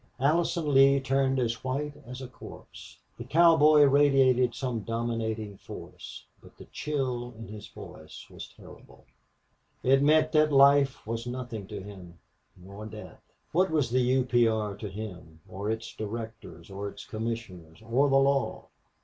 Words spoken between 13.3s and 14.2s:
What was the